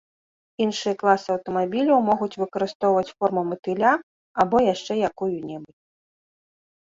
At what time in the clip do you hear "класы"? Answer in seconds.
1.01-1.27